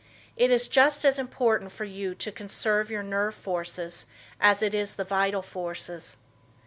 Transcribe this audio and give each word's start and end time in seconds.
It 0.35 0.49
is 0.49 0.67
just 0.67 1.05
as 1.05 1.19
important 1.19 1.71
for 1.71 1.83
you 1.83 2.15
to 2.15 2.31
conserve 2.31 2.89
your 2.89 3.03
nervous 3.03 3.37
forces 3.39 4.07
as 4.39 4.63
it 4.63 4.73
is 4.73 4.95
the 4.95 5.03
vital 5.05 5.43
forces. 5.43 6.17